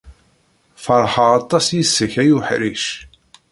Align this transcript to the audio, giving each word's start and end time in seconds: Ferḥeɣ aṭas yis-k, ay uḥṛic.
Ferḥeɣ 0.83 1.29
aṭas 1.39 1.67
yis-k, 1.75 2.13
ay 2.21 2.29
uḥṛic. 2.37 2.85